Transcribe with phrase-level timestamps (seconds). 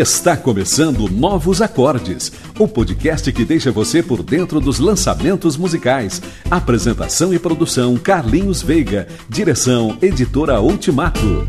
[0.00, 6.22] Está começando Novos Acordes, o podcast que deixa você por dentro dos lançamentos musicais.
[6.50, 11.46] Apresentação e produção Carlinhos Veiga, direção Editora Ultimato.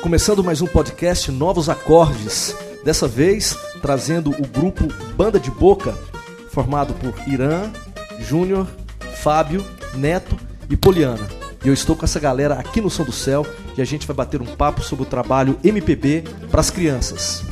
[0.00, 5.96] Começando mais um podcast Novos Acordes, dessa vez trazendo o grupo Banda de Boca,
[6.50, 7.70] formado por Irã,
[8.18, 8.66] Júnior,
[9.14, 9.64] Fábio
[9.94, 10.36] Neto
[10.68, 11.26] e Poliana.
[11.64, 13.46] E eu estou com essa galera aqui no Som do Céu
[13.76, 17.51] e a gente vai bater um papo sobre o trabalho MPB para as crianças.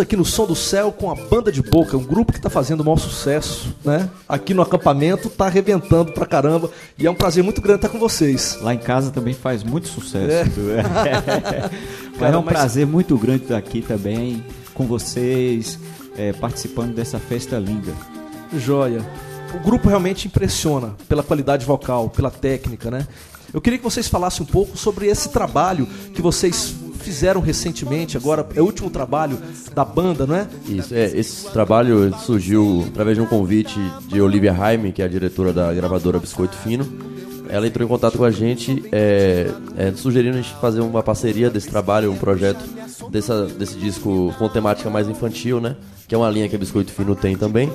[0.00, 2.48] Estamos aqui no Som do Céu com a Banda de Boca, um grupo que está
[2.48, 4.08] fazendo o maior sucesso, né?
[4.26, 6.70] Aqui no acampamento, está arrebentando pra caramba.
[6.98, 8.58] E é um prazer muito grande estar com vocês.
[8.62, 10.58] Lá em casa também faz muito sucesso.
[10.70, 10.80] É,
[12.18, 12.54] Cara, é um mas...
[12.54, 15.78] prazer muito grande estar aqui também com vocês,
[16.16, 17.92] é, participando dessa festa linda.
[18.56, 19.04] Joia.
[19.54, 23.06] O grupo realmente impressiona pela qualidade vocal, pela técnica, né?
[23.52, 28.46] Eu queria que vocês falassem um pouco sobre esse trabalho que vocês fizeram recentemente, agora
[28.54, 29.38] é o último trabalho
[29.74, 30.46] da banda, não é?
[30.68, 35.08] Isso, é, esse trabalho surgiu através de um convite de Olivia Jaime, que é a
[35.08, 36.86] diretora da gravadora Biscoito Fino.
[37.48, 41.50] Ela entrou em contato com a gente, é, é, sugerindo a gente fazer uma parceria
[41.50, 42.64] desse trabalho, um projeto
[43.10, 45.74] dessa, desse disco com temática mais infantil, né?
[46.06, 47.68] Que é uma linha que a Biscoito Fino tem também.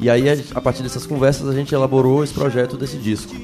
[0.00, 0.24] E aí,
[0.54, 3.34] a partir dessas conversas, a gente elaborou esse projeto desse disco.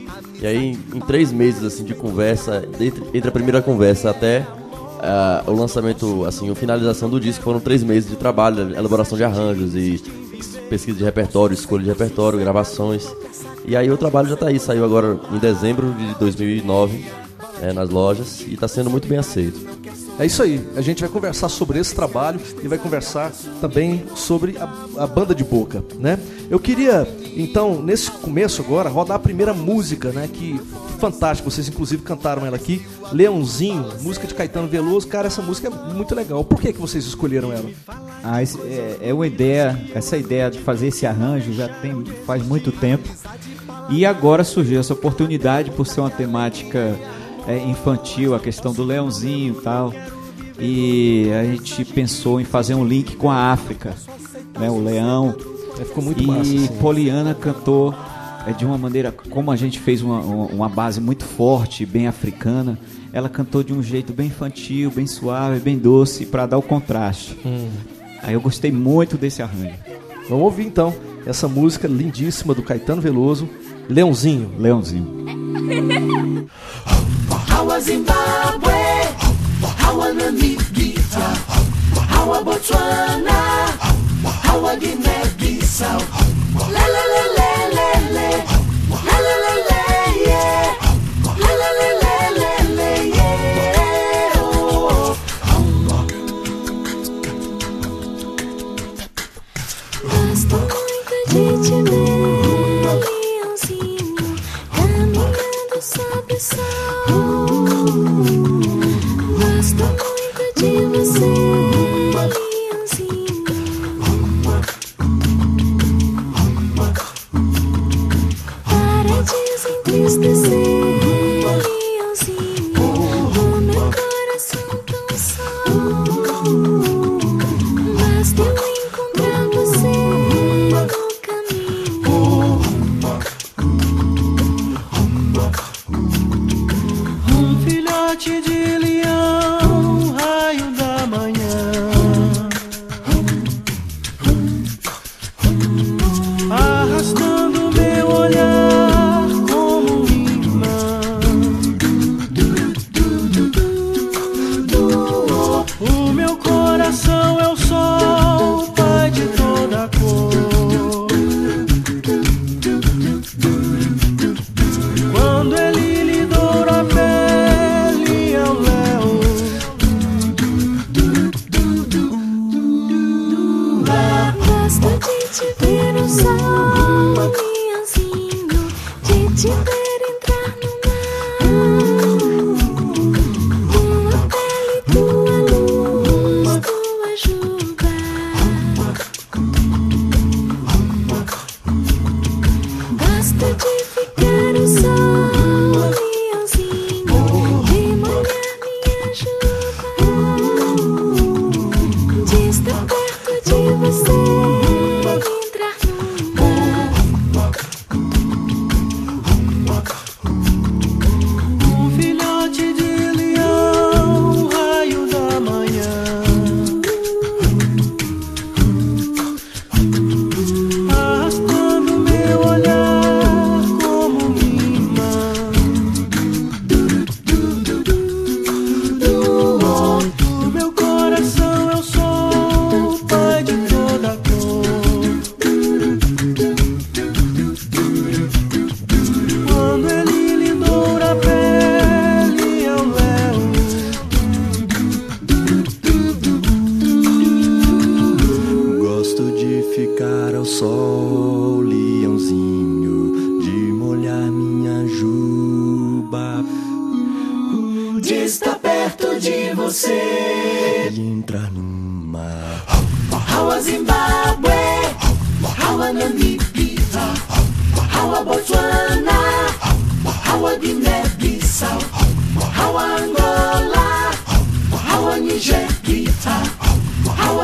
[0.40, 4.46] E aí, em três meses assim de conversa, entre, entre a primeira conversa até
[5.04, 9.24] uh, o lançamento, assim, a finalização do disco foram três meses de trabalho, elaboração de
[9.24, 10.02] arranjos e
[10.68, 13.06] pesquisa de repertório, escolha de repertório, gravações.
[13.64, 17.04] E aí o trabalho já está aí, saiu agora em dezembro de 2009
[17.62, 19.58] é, nas lojas e está sendo muito bem aceito.
[20.18, 20.64] É isso aí.
[20.76, 25.34] A gente vai conversar sobre esse trabalho e vai conversar também sobre a, a, banda
[25.34, 26.18] de boca, né?
[26.48, 30.28] Eu queria, então, nesse começo agora, rodar a primeira música, né?
[30.32, 30.60] Que
[31.00, 32.80] fantástico, vocês inclusive cantaram ela aqui,
[33.12, 35.08] Leãozinho, música de Caetano Veloso.
[35.08, 36.44] Cara, essa música é muito legal.
[36.44, 37.68] Por que, que vocês escolheram ela?
[38.22, 42.46] Ah, esse, é, é uma ideia, essa ideia de fazer esse arranjo já tem faz
[42.46, 43.08] muito tempo.
[43.90, 46.96] E agora surgiu essa oportunidade por ser uma temática
[47.46, 49.92] é, infantil, a questão do leãozinho e tal.
[50.58, 53.94] E a gente pensou em fazer um link com a África,
[54.58, 55.34] né, o leão.
[55.80, 56.52] É, ficou muito e massa.
[56.52, 56.76] E assim.
[56.78, 57.94] Poliana cantou
[58.46, 62.78] é, de uma maneira, como a gente fez uma, uma base muito forte, bem africana,
[63.12, 67.36] ela cantou de um jeito bem infantil, bem suave, bem doce, para dar o contraste.
[67.44, 67.68] Hum.
[68.22, 69.74] Aí eu gostei muito desse arranjo.
[70.28, 70.94] Vamos ouvir então
[71.26, 73.48] essa música lindíssima do Caetano Veloso,
[73.88, 74.52] Leãozinho.
[74.58, 75.24] Leãozinho.
[80.24, 81.36] Hawa Namibia,
[82.08, 83.68] Hawa Botswana,
[84.42, 86.00] Hawa Guinea-Bissau.
[86.00, 86.23] La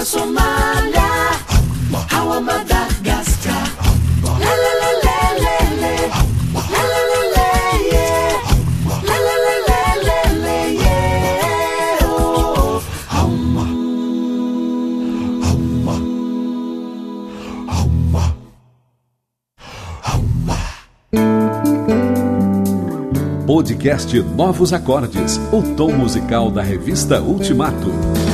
[0.00, 0.17] la la
[7.93, 8.38] yeah.
[23.46, 28.30] Oh, Podcast Novos Acordes, o tom musical da revista Ultimato.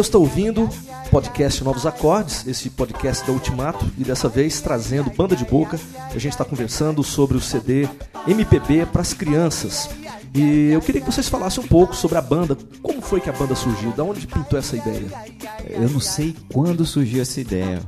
[0.00, 5.10] Você está ouvindo o podcast Novos Acordes, esse podcast da Ultimato, e dessa vez trazendo
[5.10, 5.78] Banda de Boca.
[6.06, 7.86] A gente está conversando sobre o CD
[8.26, 9.90] MPB para as crianças.
[10.34, 12.56] E eu queria que vocês falassem um pouco sobre a banda.
[12.80, 13.92] Como foi que a banda surgiu?
[13.92, 15.04] Da onde pintou essa ideia?
[15.68, 17.82] Eu não sei quando surgiu essa ideia,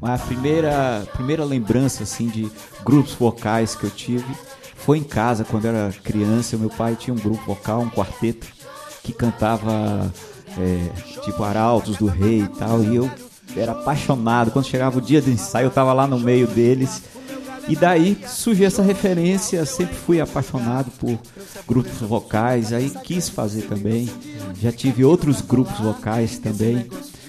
[0.00, 2.48] mas a primeira, primeira lembrança assim de
[2.84, 4.32] grupos vocais que eu tive
[4.76, 6.56] foi em casa quando eu era criança.
[6.56, 8.46] Meu pai tinha um grupo vocal, um quarteto
[9.02, 10.12] que cantava
[10.58, 13.10] é, tipo Arautos do Rei e tal, e eu
[13.56, 14.50] era apaixonado.
[14.50, 17.02] Quando chegava o dia do ensaio, eu tava lá no meio deles.
[17.68, 21.18] E daí surgiu essa referência, sempre fui apaixonado por
[21.66, 24.08] grupos vocais, aí quis fazer também.
[24.60, 26.86] Já tive outros grupos vocais também.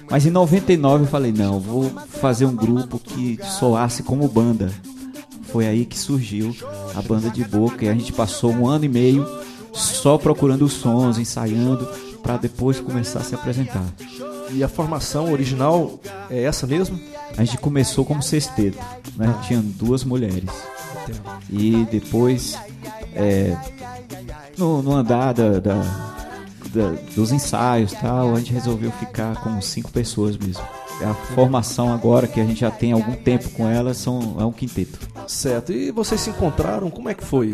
[0.10, 1.90] Mas em 99 eu falei, não, vou
[2.22, 4.72] fazer um grupo que soasse como banda.
[5.52, 6.56] Foi aí que surgiu
[6.96, 9.28] a banda de boca e a gente passou um ano e meio
[9.74, 11.88] só procurando os sons, ensaiando,
[12.28, 13.86] para depois começar a se apresentar.
[14.52, 15.98] E a formação original
[16.30, 17.00] é essa mesmo?
[17.38, 18.78] A gente começou como sexteto,
[19.16, 19.34] né?
[19.48, 20.50] Tinha duas mulheres.
[21.50, 22.58] E depois,
[23.16, 23.56] é,
[24.58, 26.18] no, no andar da, da-
[26.74, 30.64] da- dos ensaios tal, a gente resolveu ficar como cinco pessoas mesmo.
[31.02, 34.52] A formação agora, que a gente já tem algum tempo com ela, são, é um
[34.52, 35.00] quinteto.
[35.28, 35.72] Certo.
[35.74, 36.90] E vocês se encontraram?
[36.90, 37.54] Como é que foi?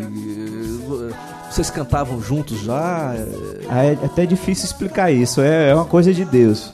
[1.50, 3.14] Vocês cantavam juntos já?
[3.68, 6.72] Ah, É até difícil explicar isso, é, é uma coisa de Deus,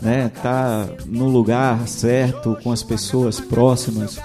[0.00, 0.30] né?
[0.42, 4.18] Tá no lugar certo, com as pessoas próximas.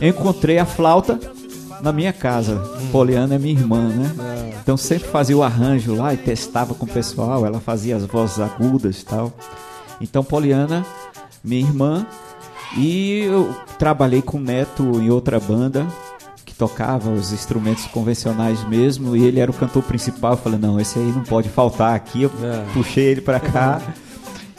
[0.00, 1.18] Encontrei a flauta
[1.80, 2.56] na minha casa.
[2.90, 4.52] Poliana é minha irmã, né?
[4.62, 8.38] Então sempre fazia o arranjo lá e testava com o pessoal, ela fazia as vozes
[8.38, 9.32] agudas e tal.
[10.00, 10.84] Então Poliana,
[11.42, 12.06] minha irmã,
[12.76, 15.86] e eu trabalhei com o Neto em outra banda
[16.44, 20.32] que tocava os instrumentos convencionais mesmo, e ele era o cantor principal.
[20.32, 22.22] Eu falei, não, esse aí não pode faltar aqui.
[22.22, 22.64] Eu É.
[22.72, 23.80] puxei ele pra cá.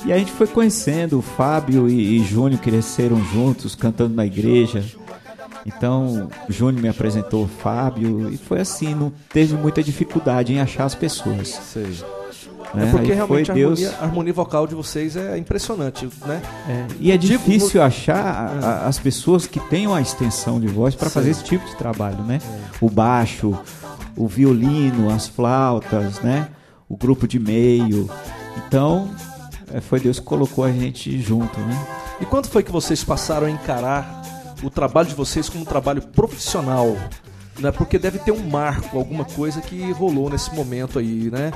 [0.05, 4.81] E a gente foi conhecendo o Fábio e, e Júnior cresceram juntos, cantando na igreja.
[5.65, 10.61] Então, o Júnior me apresentou o Fábio e foi assim, não teve muita dificuldade em
[10.61, 11.49] achar as pessoas.
[11.49, 11.97] sei.
[12.73, 12.87] Né?
[12.87, 16.41] É porque realmente a harmonia, a harmonia vocal de vocês é impressionante, né?
[16.67, 20.59] É, e é Tipo, difícil no- achar a- a- as pessoas que tenham a extensão
[20.59, 22.39] de voz para fazer esse tipo de trabalho, né?
[22.43, 22.59] É.
[22.81, 23.57] O baixo,
[24.15, 26.47] o violino, as flautas, né?
[26.87, 28.09] O grupo de meio.
[28.67, 29.09] Então,
[29.73, 31.87] é, foi Deus que colocou a gente junto, né?
[32.21, 34.21] E quando foi que vocês passaram a encarar
[34.61, 36.95] o trabalho de vocês como um trabalho profissional?
[37.59, 37.71] Né?
[37.71, 41.51] Porque deve ter um marco, alguma coisa que rolou nesse momento aí, né?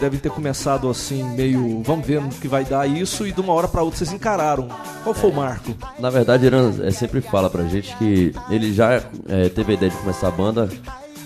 [0.00, 3.52] Devem ter começado assim, meio, vamos ver no que vai dar isso, e de uma
[3.52, 4.68] hora para outra vocês encararam.
[5.02, 5.74] Qual foi o marco?
[5.98, 9.90] Na verdade, Irã é, sempre fala pra gente que ele já é, teve a ideia
[9.90, 10.68] de começar a banda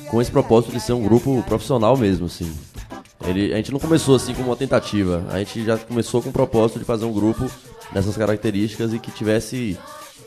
[0.08, 2.52] com esse propósito de ser um grupo profissional mesmo, assim.
[3.26, 6.32] Ele, a gente não começou assim como uma tentativa, a gente já começou com o
[6.32, 7.50] propósito de fazer um grupo
[7.92, 9.78] dessas características e que tivesse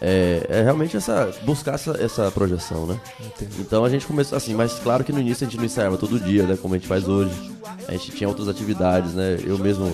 [0.05, 2.99] é, é realmente essa buscar essa, essa projeção, né?
[3.59, 6.19] Então a gente começou assim, mas claro que no início a gente não ensaiava todo
[6.19, 6.57] dia, né?
[6.61, 7.31] Como a gente faz hoje.
[7.87, 9.39] A gente tinha outras atividades, né?
[9.45, 9.89] Eu mesmo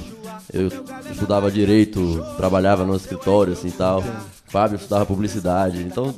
[0.51, 0.68] eu
[1.12, 4.04] estudava direito, trabalhava no escritório assim tal.
[4.48, 5.84] Fábio estudava publicidade.
[5.84, 6.12] Então,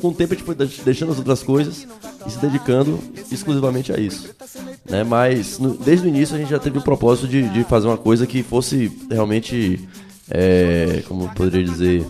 [0.00, 1.86] com o tempo a gente foi deix- deixando as outras coisas
[2.26, 2.98] e se dedicando
[3.30, 4.30] exclusivamente a isso.
[4.90, 5.04] Né?
[5.04, 7.96] Mas no- desde o início a gente já teve o propósito de, de fazer uma
[7.96, 9.88] coisa que fosse realmente,
[10.28, 12.04] é, como eu poderia dizer,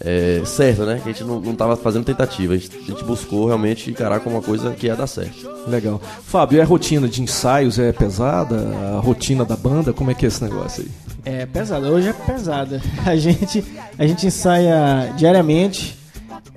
[0.00, 1.00] é, certa, né?
[1.02, 2.54] Que a gente não, não tava fazendo tentativa.
[2.54, 5.50] A gente, a gente buscou realmente encarar como uma coisa que ia dar certo.
[5.66, 6.00] Legal.
[6.24, 8.56] Fábio, e a rotina de ensaios é pesada?
[8.96, 9.92] A rotina da banda?
[9.92, 10.90] Como é que é esse negócio aí?
[11.24, 12.82] É pesada, hoje é pesada.
[13.06, 13.64] A gente,
[13.96, 15.96] a gente ensaia diariamente.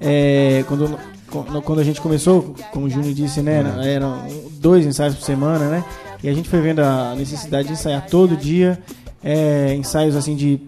[0.01, 0.98] É, quando,
[1.63, 3.63] quando a gente começou, como o Júnior disse, né?
[3.84, 4.25] Eram
[4.60, 5.86] dois ensaios por semana, né?
[6.24, 8.79] E a gente foi vendo a necessidade de ensaiar todo dia.
[9.24, 10.60] É, ensaios assim de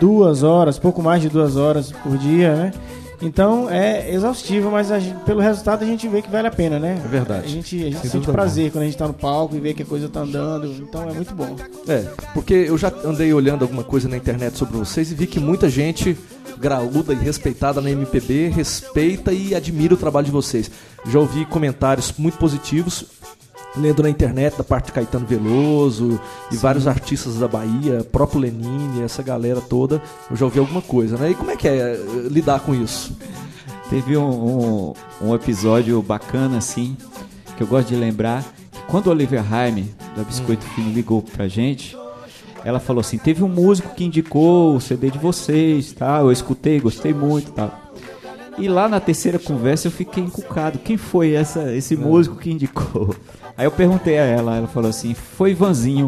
[0.00, 2.72] duas horas, pouco mais de duas horas por dia, né?
[3.20, 7.02] Então é exaustivo, mas gente- pelo resultado a gente vê que vale a pena, né?
[7.04, 7.46] É verdade.
[7.46, 9.74] A gente, a gente Sem sente prazer quando a gente tá no palco e vê
[9.74, 10.66] que a coisa tá andando.
[10.80, 11.56] Então é muito bom.
[11.88, 15.40] É, porque eu já andei olhando alguma coisa na internet sobre vocês e vi que
[15.40, 16.16] muita gente
[16.60, 20.70] graúda e respeitada na MPB respeita e admira o trabalho de vocês.
[21.10, 23.04] Já ouvi comentários muito positivos
[23.76, 26.20] lendo na internet da parte de Caetano Veloso
[26.50, 30.02] e vários artistas da Bahia, próprio Lenine, essa galera toda.
[30.30, 31.30] Eu já ouvi alguma coisa, né?
[31.30, 33.16] E como é que é eh, lidar com isso?
[33.90, 36.96] Teve um, um, um episódio bacana, assim,
[37.56, 38.42] que eu gosto de lembrar.
[38.70, 41.96] que Quando a Olivia Haime, da Biscoito Fino, ligou pra gente,
[42.64, 46.20] ela falou assim: teve um músico que indicou o CD de vocês, tá?
[46.20, 47.88] Eu escutei, gostei muito, tal.
[48.58, 50.78] E lá na terceira conversa eu fiquei encucado.
[50.80, 53.14] Quem foi essa, esse músico que indicou?
[53.58, 56.06] Aí eu perguntei a ela, ela falou assim: foi Vanzinho.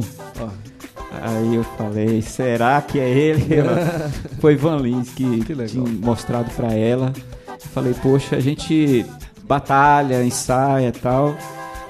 [1.20, 3.52] Aí eu falei, será que é ele?
[3.52, 7.12] Ela, foi Van Lins que, Que tinha mostrado pra ela.
[7.48, 9.04] Eu falei, poxa, a gente
[9.42, 11.36] batalha, ensaia e tal.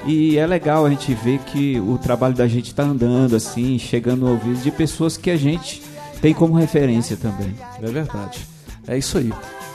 [0.06, 4.20] E é legal a gente ver que o trabalho da gente tá andando assim, chegando
[4.20, 5.82] no ouvido de pessoas que a gente
[6.22, 7.54] tem como referência também.
[7.80, 8.40] É verdade.
[8.88, 9.30] É isso aí.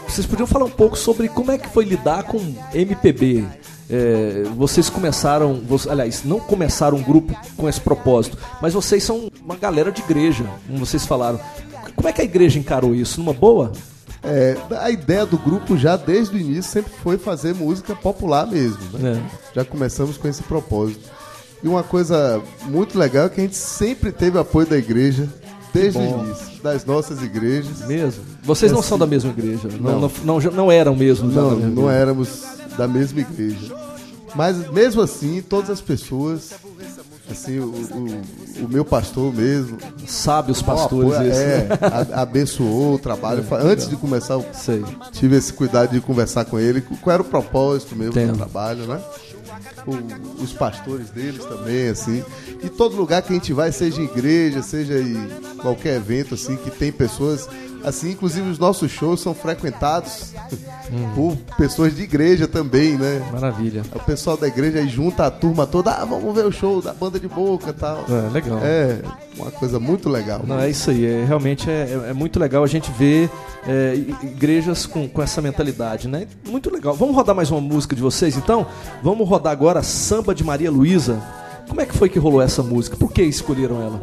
[0.08, 2.39] Vocês podiam falar um pouco sobre como é que foi lidar com
[2.74, 3.46] MPB.
[3.89, 9.30] É, vocês começaram, vo- aliás, não começaram um grupo com esse propósito, mas vocês são
[9.44, 11.39] uma galera de igreja, como vocês falaram.
[11.96, 13.20] Como é que a igreja encarou isso?
[13.20, 13.72] Numa boa?
[14.24, 18.80] É, a ideia do grupo já desde o início sempre foi fazer música popular mesmo.
[18.94, 19.22] né?
[19.54, 21.08] Já começamos com esse propósito.
[21.63, 25.30] E uma coisa muito legal é que a gente sempre teve apoio da igreja,
[25.72, 27.82] desde o início, das nossas igrejas.
[27.88, 28.24] Mesmo?
[28.44, 29.70] Vocês não Assim, são da mesma igreja?
[29.80, 30.12] Não, não.
[30.24, 31.30] não, não, não eram mesmo?
[31.30, 31.92] Não, não igreja.
[31.92, 32.44] éramos
[32.77, 33.74] da mesma igreja.
[34.36, 36.51] Mas mesmo assim, todas as pessoas,
[37.32, 41.39] assim, o, o- o meu pastor mesmo, Sábios pastores apoia- esses.
[41.41, 41.67] é,
[42.17, 43.44] a- abençoou o trabalho.
[43.44, 44.84] Fa- Antes de começar, Sei.
[45.13, 48.34] tive esse cuidado de conversar com ele, qual era o propósito mesmo Entendo.
[48.34, 49.00] do trabalho, né?
[49.88, 52.22] O- os pastores deles também, assim.
[52.62, 55.29] E todo lugar que a gente vai, seja em igreja, seja em
[55.62, 57.48] qualquer evento, assim, que tem pessoas,
[57.86, 60.34] assim, inclusive os nossos shows são frequentados
[61.13, 63.22] por pessoas de igreja também, né?
[63.32, 63.84] Maravilha.
[63.94, 66.94] O pessoal da igreja aí junta a turma toda, ah, vamos ver o show da
[66.94, 68.04] banda de boca e tal.
[68.10, 68.60] É, legal.
[68.63, 69.00] É,
[69.38, 70.42] uma coisa muito legal.
[70.46, 71.06] Não, é isso aí.
[71.06, 73.30] É, realmente é, é- é muito legal a gente ver
[73.68, 76.27] é, igrejas com, com essa mentalidade, né?
[76.48, 76.94] Muito legal.
[76.96, 78.65] Vamos rodar mais uma música de vocês, então?
[79.04, 81.22] Vamos rodar agora Samba de Maria Luísa.
[81.68, 82.96] Como é que foi que rolou essa música?
[82.96, 84.01] Por que escolheram ela?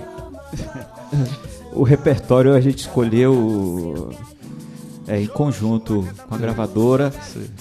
[1.75, 4.11] O repertório a gente escolheu
[5.07, 7.13] é, em conjunto com a gravadora.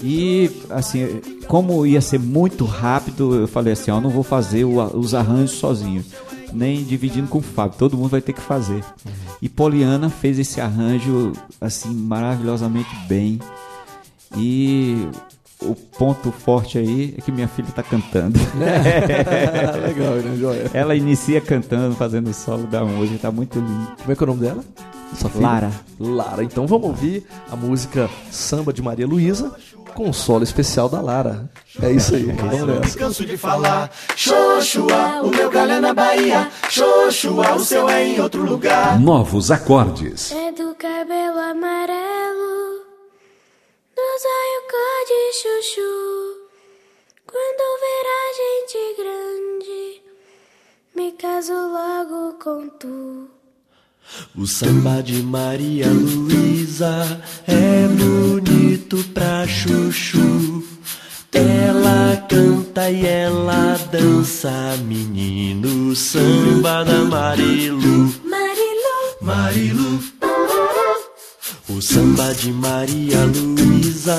[0.04, 4.98] E assim, como ia ser muito rápido, eu falei assim, ó, não vou fazer o-
[4.98, 6.04] os arranjos sozinho,
[6.54, 8.84] nem dividindo com o Fábio, todo mundo vai ter que fazer.
[9.42, 13.40] E Poliana fez esse arranjo assim maravilhosamente bem.
[14.38, 15.08] E
[15.62, 18.40] o ponto forte aí é que minha filha tá cantando.
[19.86, 20.72] legal, né, Joia?
[20.74, 23.92] Ela inicia cantando, fazendo o solo da música, tá muito lindo.
[24.00, 24.64] Como é que é o nome dela?
[25.16, 25.48] Sua filha?
[25.48, 25.72] Lara.
[26.00, 26.44] Lara.
[26.44, 29.54] Então vamos ouvir a música Samba de Maria Luísa
[29.94, 31.50] com o solo especial da Lara.
[31.82, 32.24] É isso aí.
[32.24, 32.98] Vamos nessa.
[32.98, 38.20] Canso de falar, Xoxua, o meu galho é na Bahia, Xoxua, o seu é em
[38.20, 39.00] outro lugar.
[39.00, 40.32] Novos acordes.
[40.32, 42.62] É do cabelo amarelo,
[44.22, 45.94] olhos cor de chuchu.
[47.28, 50.02] Quando ver a gente grande,
[50.96, 53.30] me caso logo com tu.
[54.34, 60.64] O samba de Maria Luísa é bonito pra chuchu.
[61.34, 65.94] Ela canta e ela dança, menino.
[65.96, 70.21] Samba da Marilu, Marilu, Marilu.
[71.74, 74.18] O samba de Maria Luísa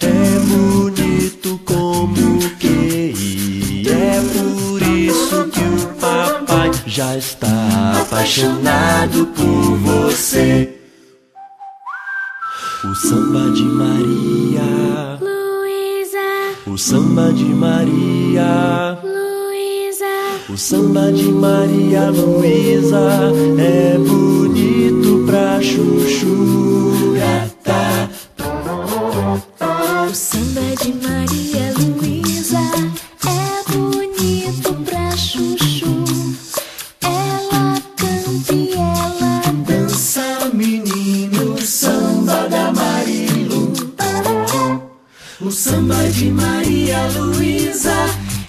[0.00, 10.78] é bonito como que é por isso que o papai já está apaixonado por você.
[12.84, 18.98] O samba de Maria, Luísa, o samba de Maria.
[19.02, 24.51] Luísa, O samba de Maria Luísa é bonito
[25.60, 27.50] chuchura.
[30.10, 32.60] O samba de Maria Luísa
[33.26, 36.04] é bonito pra chuchu.
[37.00, 43.72] Ela canta e ela dança, menino, O samba da Marilu.
[45.40, 47.94] O samba de Maria Luísa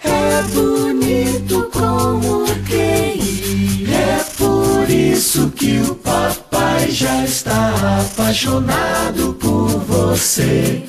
[0.03, 6.42] é bonito como quem é por isso que o papai
[6.91, 10.83] já está apaixonado por você.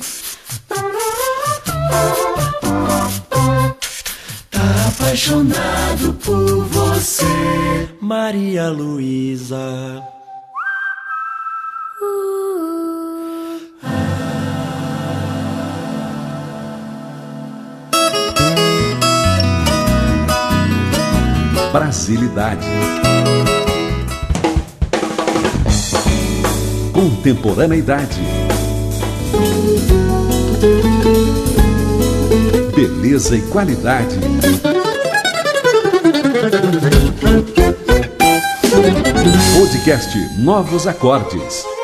[4.49, 4.59] Tá
[4.89, 7.89] apaixonado por você.
[8.01, 10.03] Maria Luísa.
[21.71, 23.14] Brasilidade.
[27.05, 28.19] Contemporaneidade.
[32.75, 34.17] Beleza e qualidade.
[39.55, 41.74] Podcast Novos Acordes.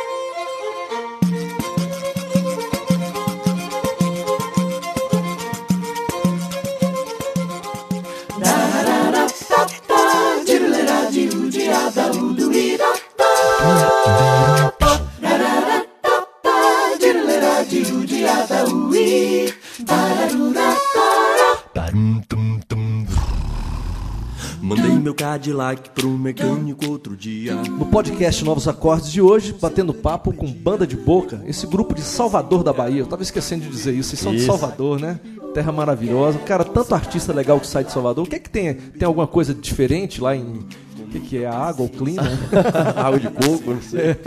[25.31, 27.55] Cadillac pro mecânico outro dia.
[27.55, 32.01] No podcast Novos Acordes de hoje, batendo papo com Banda de Boca, esse grupo de
[32.01, 32.99] Salvador da Bahia.
[32.99, 34.47] Eu tava esquecendo de dizer isso, vocês são de Isso.
[34.47, 35.21] Salvador, né?
[35.53, 36.37] Terra maravilhosa.
[36.39, 38.25] Cara, tanto artista legal que sai de Salvador.
[38.25, 38.73] O que é que tem?
[38.73, 40.65] Tem alguma coisa diferente lá em.
[40.99, 41.45] O que, que é?
[41.45, 42.23] A água, o clima?
[42.95, 44.17] Água de coco, não sei.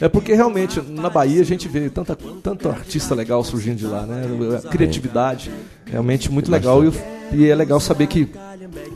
[0.00, 4.02] É porque realmente na Bahia a gente vê tanta, tanto artista legal surgindo de lá,
[4.02, 4.24] né?
[4.64, 5.50] A criatividade
[5.84, 6.92] realmente muito legal e,
[7.32, 8.28] e é legal saber que,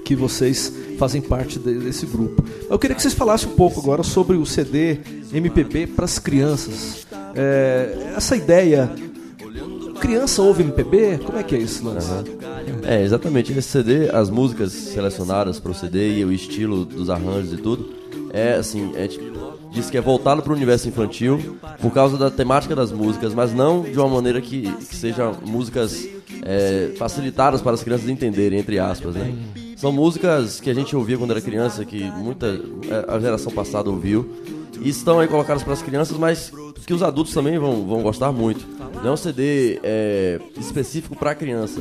[0.04, 2.44] que vocês fazem parte de- desse grupo.
[2.68, 4.98] Eu queria que vocês falassem um pouco agora sobre o CD
[5.32, 7.06] MPB para as crianças.
[7.34, 8.90] É, essa ideia.
[10.00, 11.18] Criança ouve MPB?
[11.24, 12.08] Como é que é esse lance?
[12.84, 13.52] É, exatamente.
[13.52, 17.90] Nesse CD, as músicas selecionadas para o CD e o estilo dos arranjos e tudo,
[18.32, 19.20] é assim, a gente
[19.70, 23.52] diz que é voltado para o universo infantil por causa da temática das músicas, mas
[23.52, 26.08] não de uma maneira que, que sejam músicas
[26.42, 29.32] é, facilitadas para as crianças entenderem, entre aspas, né?
[29.80, 33.88] São músicas que a gente ouvia quando era criança, que muita é, a geração passada
[33.88, 34.30] ouviu,
[34.78, 36.52] e estão aí colocadas para as crianças, mas
[36.86, 38.60] que os adultos também vão, vão gostar muito.
[39.02, 41.80] Não é um CD é, específico para criança.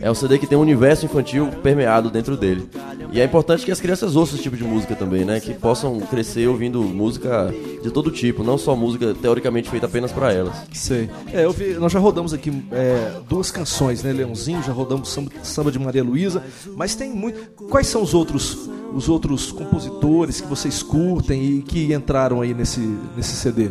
[0.00, 2.68] É um CD que tem um universo infantil permeado dentro dele.
[3.12, 5.38] E é importante que as crianças ouçam esse tipo de música também, né?
[5.38, 10.32] Que possam crescer ouvindo música de todo tipo, não só música teoricamente feita apenas para
[10.32, 10.56] elas.
[10.72, 11.08] Sei.
[11.32, 14.12] É, vi, nós já rodamos aqui é, duas canções, né?
[14.12, 16.42] Leãozinho, já rodamos samba, samba de Maria Luísa,
[16.74, 17.48] mas tem muito.
[17.68, 22.80] Quais são os outros, os outros compositores que vocês curtem e que entraram aí nesse,
[23.16, 23.70] nesse CD?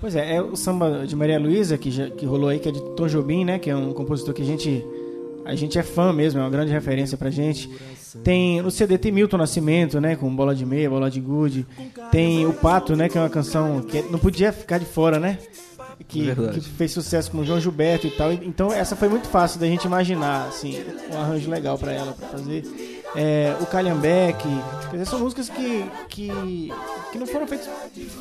[0.00, 2.72] Pois é, é o samba de Maria Luísa, que, já- que rolou aí, que é
[2.72, 3.58] de Tom Jobim, né?
[3.58, 4.84] Que é um compositor que a gente,
[5.44, 7.68] a gente é fã mesmo, é uma grande referência pra gente.
[8.22, 10.16] Tem, no CD tem Milton Nascimento, né?
[10.16, 11.66] Com Bola de Meia, Bola de Gude.
[12.10, 13.08] Tem O Pato, né?
[13.08, 15.38] Que é uma canção que não podia ficar de fora, né?
[16.08, 18.30] Que, que fez sucesso com o João Gilberto e tal.
[18.32, 20.78] Então essa foi muito fácil da gente imaginar, assim,
[21.12, 22.62] um arranjo legal pra ela, pra fazer.
[23.14, 23.66] É, o
[24.92, 26.72] dizer, são músicas que, que,
[27.12, 27.68] que não foram feitas,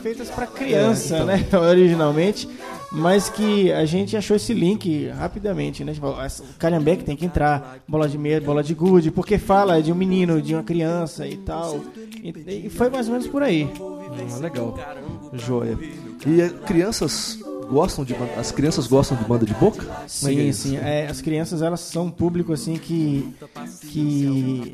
[0.01, 1.61] feitas para criança, É, então.
[1.61, 2.47] né, originalmente,
[2.91, 6.17] mas que a gente achou esse link rapidamente, né, tipo, o
[6.57, 10.41] Calhambeque tem que entrar, bola de meia, bola de gude, porque fala de um menino,
[10.41, 11.81] de uma criança e tal,
[12.23, 13.69] e, e foi mais ou menos por aí.
[14.33, 14.79] Ah, legal.
[15.33, 15.77] Joia.
[16.25, 19.81] E é, crianças gostam de banda- as crianças gostam de banda de boca?
[19.83, 20.77] É que é Sim, sim.
[20.77, 23.33] É, as crianças elas são um público assim que
[23.89, 24.73] que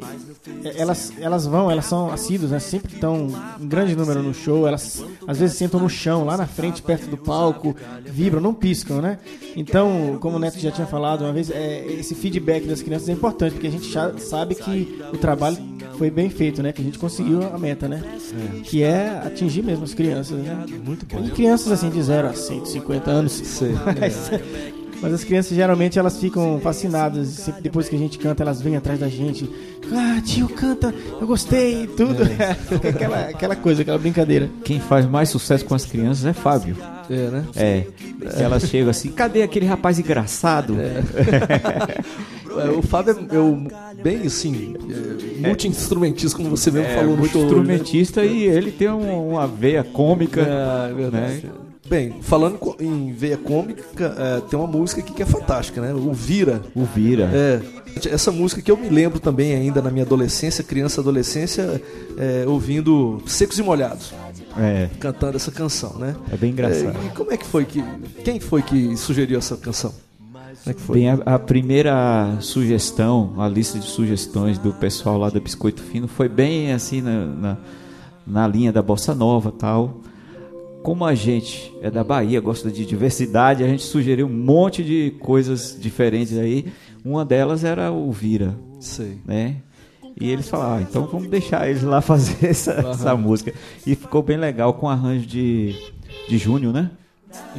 [0.77, 2.59] elas elas vão, elas são assíduas, né?
[2.59, 3.27] Sempre estão
[3.59, 4.67] em grande número no show.
[4.67, 7.75] Elas às vezes sentam no chão, lá na frente, perto do palco,
[8.05, 9.17] vibram, não piscam, né?
[9.55, 13.11] Então, como o Neto já tinha falado uma vez, é, esse feedback das crianças é
[13.13, 15.57] importante porque a gente já sabe que o trabalho
[15.97, 16.71] foi bem feito, né?
[16.71, 18.01] Que a gente conseguiu a meta, né?
[18.63, 20.65] Que é atingir mesmo as crianças, né?
[20.83, 21.23] Muito bom.
[21.25, 23.31] E crianças assim de 0 a 150 anos.
[23.33, 23.71] Sei.
[23.99, 24.31] Mas,
[25.01, 27.27] mas as crianças geralmente elas ficam fascinadas.
[27.29, 29.49] Sempre depois que a gente canta, elas vêm atrás da gente.
[29.91, 32.23] Ah, tio, canta, eu gostei e tudo.
[32.69, 34.47] Fica aquela, aquela coisa, aquela brincadeira.
[34.63, 36.77] Quem faz mais sucesso com as crianças é Fábio.
[37.09, 37.43] É, né?
[37.55, 37.83] É.
[38.43, 40.77] Elas chegam assim, cadê aquele rapaz engraçado?
[40.79, 41.01] É,
[42.77, 43.57] o Fábio é eu,
[44.03, 44.75] bem assim,
[45.43, 47.41] é, multi-instrumentista, como você mesmo É falou no muito show.
[47.41, 47.47] né?
[47.47, 50.41] instrumentista e ele tem um- uma veia cômica.
[50.41, 51.45] É, é verdade.
[51.91, 55.93] Bem, falando em veia cômica, é, tem uma música aqui que é fantástica, né?
[55.93, 56.61] O Vira.
[56.73, 57.29] O Vira.
[57.33, 57.61] É,
[58.09, 61.81] essa música que eu me lembro também ainda na minha adolescência, criança adolescência,
[62.17, 64.13] é, ouvindo Secos e Molhados,
[64.57, 66.15] É, cantando essa canção, né?
[66.31, 66.97] é bem engraçado.
[66.97, 67.83] É, e como é que foi que.
[68.23, 69.93] Quem foi que sugeriu essa canção?
[70.65, 70.99] é que foi?
[70.99, 76.07] Bem, a, a primeira sugestão, a lista de sugestões do pessoal lá do Biscoito Fino
[76.07, 77.57] foi bem assim na, na,
[78.25, 79.99] na linha da Bossa Nova tal.
[80.83, 85.11] Como a gente é da Bahia, gosta de diversidade, a gente sugeriu um monte de
[85.19, 86.71] coisas diferentes aí.
[87.05, 89.19] Uma delas era o Vira, Sei.
[89.25, 89.57] né?
[90.19, 93.53] E eles falaram, ah, então vamos deixar eles lá fazer essa, essa música.
[93.85, 95.75] E ficou bem legal com arranjo de,
[96.27, 96.91] de Júnior, né?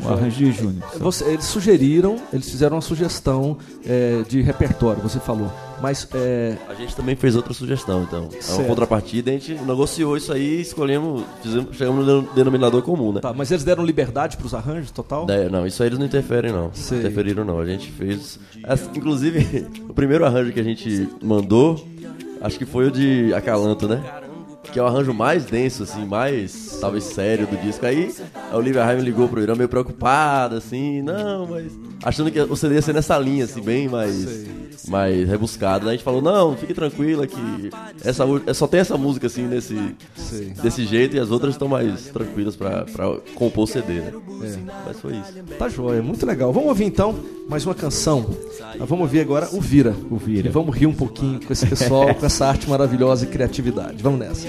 [0.04, 0.82] O arranjo de Júnior.
[0.98, 3.56] Você- eles sugeriram, eles fizeram uma sugestão
[3.87, 5.50] é, de repertório, você falou.
[5.80, 8.28] Mas é, A gente também fez outra sugestão, então.
[8.32, 13.20] É uma contrapartida, a gente negociou isso aí, escolhemos, fizemos, chegamos no denominador comum, né?
[13.20, 15.26] tá, mas eles deram liberdade para os arranjos total?
[15.50, 16.70] Não, isso aí eles não interferem, não.
[16.72, 16.98] Sei.
[17.00, 17.58] Interferiram, não.
[17.58, 18.38] A gente fez.
[18.62, 21.85] as- Inclusive, o primeiro arranjo que a gente mandou,
[22.40, 24.00] acho que foi o de Acalanto, né?
[24.62, 27.85] Que é o arranjo mais denso, assim, mais, talvez, sério do disco.
[27.85, 28.14] Aí
[28.51, 31.72] a Olivia Raime ligou pro Irã meio preocupada, assim, não, mas.
[32.03, 34.46] Achando que o CD ia ser nessa linha, assim, bem mais.
[34.88, 35.85] Mais rebuscado.
[35.85, 37.70] Daí a gente falou, não, fique tranquila que
[38.03, 39.77] essa, só tem essa música, assim, nesse,
[40.62, 44.12] desse jeito, e as outras estão mais tranquilas pra, pra compor o CD, né?
[44.87, 45.33] Mas foi isso.
[45.59, 46.53] Tá joia, muito legal.
[46.53, 47.14] Vamos ouvir então
[47.48, 48.27] mais uma canção.
[48.61, 49.94] Ah, Vamos ouvir agora o Vira.
[50.11, 50.48] O Vira.
[50.48, 54.03] E vamos rir um pouquinho com esse pessoal, com essa arte maravilhosa e criatividade.
[54.03, 54.48] Vamos nessa.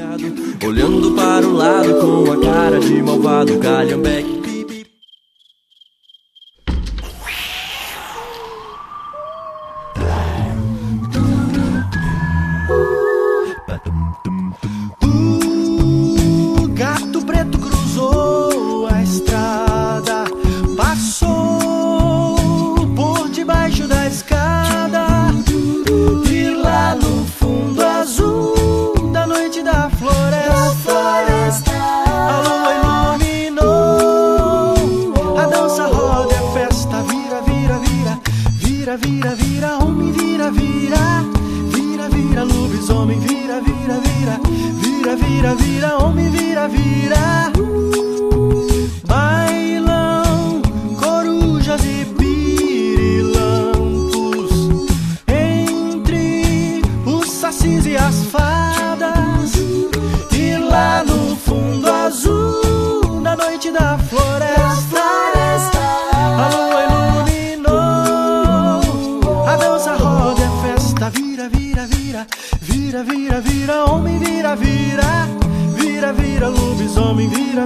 [0.65, 4.52] Olhando para o lado com a cara de malvado Calhambeque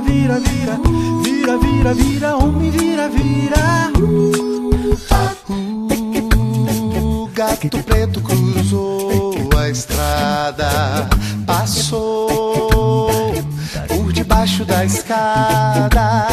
[0.02, 0.80] vira, vira,
[1.24, 3.92] vira, vira, vira, vira, homem, vira, vira.
[7.02, 11.10] O gato preto cruzou a estrada,
[11.46, 13.34] passou
[13.88, 16.28] por debaixo da escada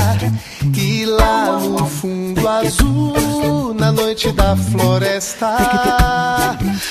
[1.05, 5.57] lá no fundo azul, na noite da floresta,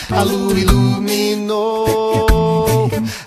[0.09, 2.23] a lua iluminou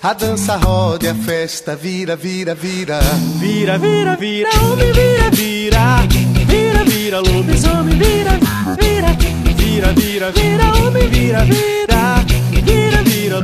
[0.07, 3.01] a dança, roda e a festa, vira, vira, vira.
[3.39, 6.07] Vira, vira, vira, homem, vira, vira,
[6.45, 8.39] vira, vira, lobisomem, vira,
[8.79, 9.07] vira,
[9.57, 12.23] vira, vira, vira, homem, vira, vira,
[12.63, 13.43] vira, vira.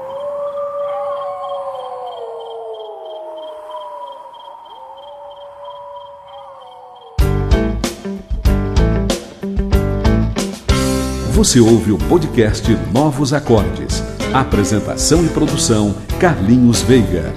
[11.41, 14.03] Você ouve o podcast Novos Acordes.
[14.31, 17.33] Apresentação e produção Carlinhos Veiga.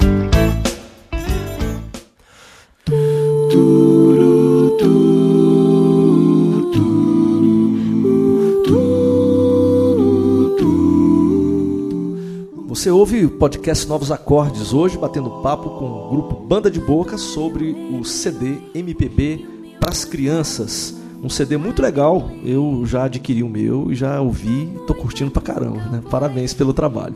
[12.69, 17.17] Você ouve o podcast Novos Acordes hoje, batendo papo com o grupo Banda de Boca
[17.17, 19.47] sobre o CD MPB
[19.81, 21.04] para as crianças.
[21.25, 25.41] Um CD muito legal, eu já adquiri o meu e já ouvi, tô curtindo pra
[25.41, 26.03] caramba, né?
[26.11, 27.15] Parabéns pelo trabalho.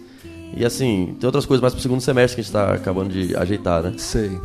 [0.56, 3.36] E assim, tem outras coisas mais pro segundo semestre que a gente tá acabando de
[3.36, 3.94] ajeitar, né?
[3.98, 4.40] Sei.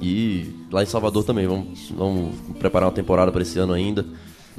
[0.00, 4.04] E lá em Salvador também, vamos, vamos preparar uma temporada para esse ano ainda.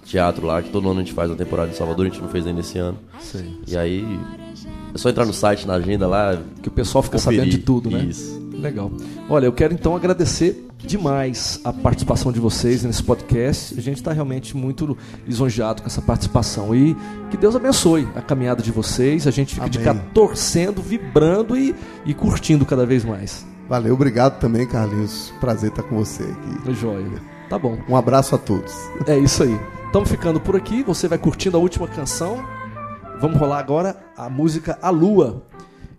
[0.05, 2.27] Teatro lá, que todo ano a gente faz a temporada em Salvador, a gente não
[2.27, 2.97] fez ainda esse ano.
[3.19, 3.57] Sei.
[3.65, 4.05] E aí,
[4.93, 6.37] é só entrar no site, na agenda lá.
[6.61, 7.39] Que o pessoal fica Conferir.
[7.39, 8.03] sabendo de tudo, né?
[8.03, 8.41] Isso.
[8.53, 8.91] Legal.
[9.29, 13.77] Olha, eu quero então agradecer demais a participação de vocês nesse podcast.
[13.77, 16.75] A gente está realmente muito lisonjeado com essa participação.
[16.75, 16.95] E
[17.31, 19.25] que Deus abençoe a caminhada de vocês.
[19.27, 23.45] A gente fica de cá torcendo, vibrando e, e curtindo cada vez mais.
[23.67, 25.33] Valeu, obrigado também, Carlinhos.
[25.39, 26.73] Prazer estar com você aqui.
[26.73, 27.21] Joia.
[27.49, 27.77] Tá bom.
[27.87, 28.73] Um abraço a todos.
[29.07, 29.59] É isso aí.
[29.85, 30.83] Estamos ficando por aqui.
[30.83, 32.43] Você vai curtindo a última canção.
[33.21, 35.45] Vamos rolar agora a música A Lua.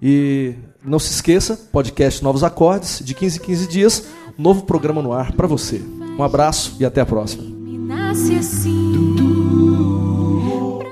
[0.03, 4.07] E não se esqueça, podcast Novos Acordes, de 15 em 15 dias,
[4.39, 5.79] novo programa no ar para você.
[6.19, 7.45] Um abraço e até a próxima.
[8.39, 8.85] Assim.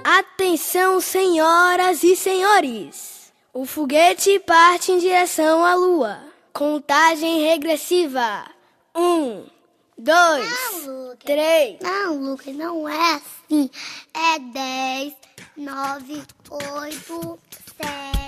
[0.05, 3.33] Atenção, senhoras e senhores.
[3.55, 6.18] O foguete parte em direção à lua.
[6.52, 8.44] Contagem regressiva.
[8.94, 9.44] Um,
[9.96, 10.88] dois,
[11.24, 11.78] três.
[11.81, 13.70] Não, Lucas, não é assim.
[14.12, 15.14] É 10,
[15.57, 17.38] 9, 8,
[17.78, 18.21] 7.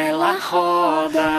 [0.00, 1.38] Ela roda,